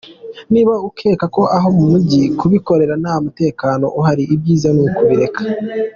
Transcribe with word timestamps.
Niba 0.53 0.73
ukeka 0.89 1.25
ko 1.35 1.41
aho 1.57 1.67
mugiye 1.77 2.27
kubikorera 2.39 2.93
nta 3.01 3.15
mutekano 3.23 3.85
uhari, 3.99 4.23
ibyiza 4.35 4.67
ni 4.71 4.81
ukubireka. 4.85 5.41